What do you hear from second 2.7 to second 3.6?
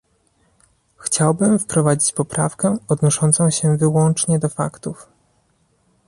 odnoszącą